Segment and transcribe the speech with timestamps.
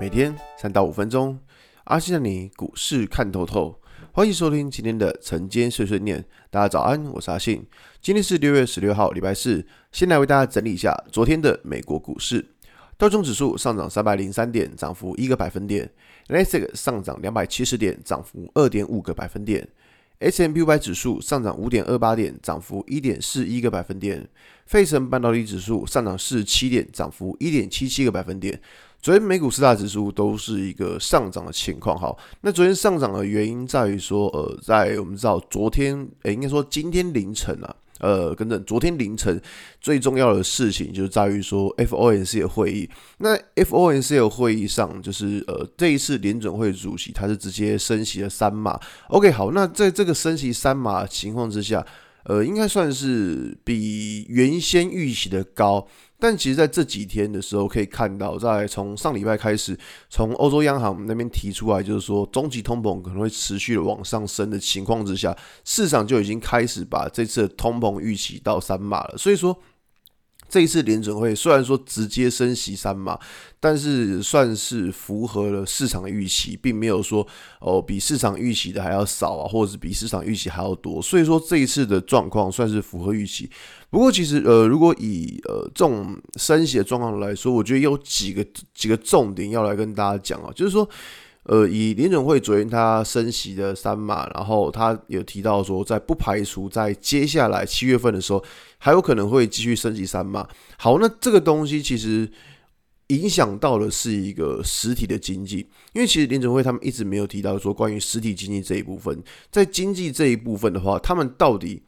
[0.00, 1.38] 每天三到五分钟，
[1.84, 3.80] 阿信让你股市看透透。
[4.10, 6.24] 欢迎收听今天的晨间碎碎念。
[6.50, 7.64] 大家早安，我是阿信。
[8.02, 9.64] 今天是六月十六号，礼拜四。
[9.92, 12.44] 先来为大家整理一下昨天的美国股市。
[12.98, 15.88] 道琼指数上涨三百零三点，涨幅一个百分点
[16.28, 19.68] ；Nasdaq 上涨两百七十点，涨幅二点五个百分点
[20.18, 24.24] ；S&P 五百指数上涨五点二八点，涨幅一点四一个百分点；
[24.66, 28.60] 费城半导体指数上涨四十七点，涨幅一点七七个百分点。
[29.04, 39.38] 昨天美股四大指数都是一个上涨的情况，好，那昨天上涨的原因在于说，呃，在我们知道昨天，诶、欸，应该说今天凌晨啊，呃，跟着昨天凌晨
[39.78, 51.86] 最重要的事情就在于说 FOMC 的会议，那 FOMC 的会议上，就是呃这一次联准会主席他是直接升息了三码，OK，好，那在这个升息三码情况之下，
[52.24, 55.86] 呃，应该算是比原先预期的高。
[56.26, 65.36] 但其实，在这几天的时候，可以看到，在从上礼拜开始，从欧洲央行那边提出来，就是说，终极通膨可能会持续的往上升的情况之下，
[65.66, 69.18] 市场就已经开始把这次的通膨预期到三码了。
[69.18, 69.54] 所以说。
[70.54, 73.18] 这一次联准会虽然说直接升息三码，
[73.58, 77.26] 但是算是符合了市场预期，并没有说
[77.58, 81.02] 哦比市场预期的还要少啊，或者是比市场预期还要多。
[81.02, 83.50] 所以说这一次的状况算是符合预期。
[83.90, 90.88] 不过其实呃，如果以呃这种升息的状况来说，我觉得有几个几个重点要来跟大家讲啊，就是说。
[91.44, 98.42] 呃，以林准会昨天他升息的三码，然后他有提到说，在不排除在接下来七月份的时候，
[98.78, 100.48] 还有可能会继续升息三码。
[100.78, 102.30] 好，那这个东西其实
[103.08, 105.58] 影响到的是一个实体的经济，
[105.92, 111.82] 因为其实林准会他们一直没有提到说关于实体经济这一部分，在经济这一部分的话，他们到底。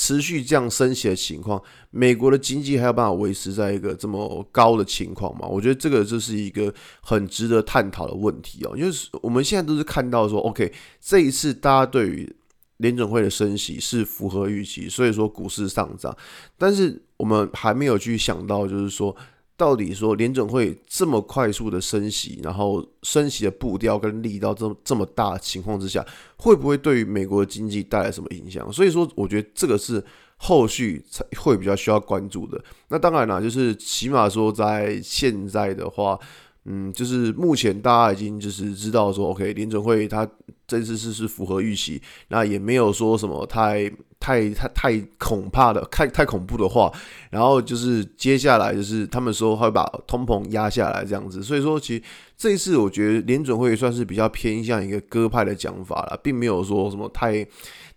[0.00, 1.60] 持续这样升息的情况，
[1.90, 5.48] 美国的经济还有办法维持在一个这么高的情况吗？
[5.48, 8.76] 我觉得这个就是一个很值得探讨的问题哦。
[8.76, 12.32] 因为我们现在都是看到说，OK，这一次大家对于
[12.76, 16.16] 联准会的升息是符合预期，所以说股市上涨，
[16.56, 19.16] 但是我们还没有去想到，就是说。
[19.58, 28.72] 到底说联准会这么快速的升息，然后升息的步调跟力道这么这么大情况之下，会不会对于美国经济带来什么影响？
[28.72, 30.02] 所以说，我觉得这个是
[30.36, 32.62] 后续才会比较需要关注的。
[32.88, 36.16] 那当然啦，就是起码说在现在的话，
[36.64, 40.24] 嗯，就是目前大家已经就是知道说，OK，联准会它
[40.68, 43.92] 这次是是符合预期，那也没有说什么太。
[44.20, 46.92] 太太太恐怕的，太太恐怖的话，
[47.30, 52.02] 然后就是接下来就是他们说会把通膨压下来这样子，所以说其实
[52.36, 57.46] 这一次我觉得联准会算是比较偏向一个鸽派的讲法了，并没有说什么太。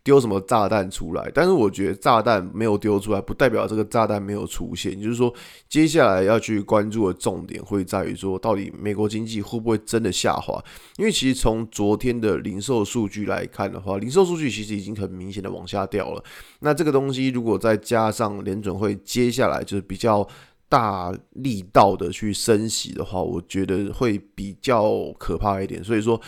[0.03, 1.29] 丢什么炸弹出来？
[1.33, 4.99] 但是我觉得炸弹没有丢出来，不代表这个炸弹没有出现。
[4.99, 5.31] 就是说，
[5.69, 10.63] 接下来要去关注的重点会在于说，到底美国经济会不会真的下滑？
[10.97, 16.23] 因为其实从昨天的零售数据来看的话，零售数据其实已经很明显的往下掉了。
[16.61, 20.27] 那这个东西如果再加上联准会接下来就是比较
[20.67, 25.83] 大力道的去升息的话，我觉得会比较可怕一点。
[25.83, 26.19] 所以说。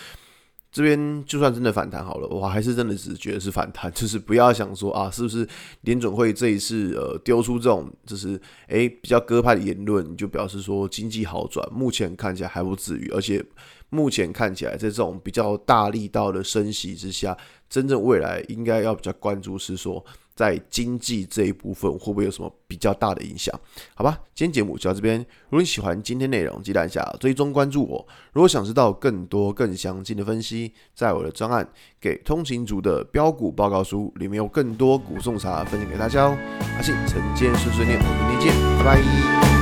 [0.73, 5.47] 这边就算真的反弹好了，我还是真的只觉得是反弹， 就是不要想说啊，是不是
[5.81, 11.63] 联准会这一次呃丢出这种就是诶比较鸽派的言论，就表示说经济好转？
[11.71, 13.45] 目前看起来还不至于，而且
[13.89, 17.37] 目前看起来在这种比较大力道的升息之下，
[17.69, 20.03] 真正未来应该要比较关注是说。
[20.35, 23.53] 在经济这一部分会不会有什么比较大的影响？
[23.95, 25.19] 好吧，今天节目就到这边。
[25.19, 28.07] 如果你喜欢今天内容，记得按下追踪关注我。
[28.31, 31.63] 如果想知道更多更详尽的分析，在我的专案
[32.01, 36.37] 《给通勤族的标股报告书》里面有更多股种茶分享给大家哦。
[36.75, 39.52] 阿信晨间碎碎念，我们明天见，拜拜。